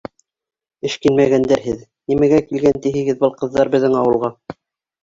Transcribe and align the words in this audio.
Эшкинмәгәндәр 0.89 1.61
һеҙ, 1.67 1.85
нимәгә 2.13 2.41
килгән 2.49 2.83
тиһегеҙ 2.87 3.25
был 3.27 3.39
ҡыҙҙар 3.45 3.77
беҙҙең 3.77 4.01
ауылға? 4.03 4.35